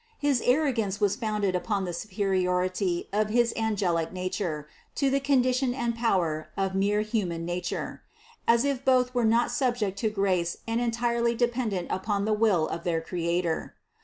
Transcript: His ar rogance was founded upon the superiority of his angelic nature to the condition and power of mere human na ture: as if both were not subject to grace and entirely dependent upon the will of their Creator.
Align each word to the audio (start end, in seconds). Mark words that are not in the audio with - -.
His 0.17 0.41
ar 0.41 0.61
rogance 0.65 0.99
was 0.99 1.15
founded 1.15 1.55
upon 1.55 1.85
the 1.85 1.93
superiority 1.93 3.07
of 3.13 3.29
his 3.29 3.53
angelic 3.55 4.11
nature 4.11 4.67
to 4.95 5.11
the 5.11 5.19
condition 5.19 5.75
and 5.75 5.93
power 5.95 6.49
of 6.57 6.73
mere 6.73 7.01
human 7.01 7.45
na 7.45 7.59
ture: 7.63 8.01
as 8.47 8.65
if 8.65 8.83
both 8.83 9.13
were 9.13 9.25
not 9.25 9.51
subject 9.51 9.99
to 9.99 10.09
grace 10.09 10.57
and 10.67 10.81
entirely 10.81 11.35
dependent 11.35 11.85
upon 11.91 12.25
the 12.25 12.33
will 12.33 12.67
of 12.67 12.83
their 12.83 12.99
Creator. 12.99 13.75